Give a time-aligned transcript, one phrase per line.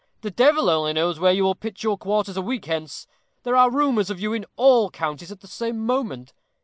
[0.21, 3.05] The devil only knows where you will pitch your quarters a week hence.
[3.43, 6.33] There are rumors of you in all counties at the same moment.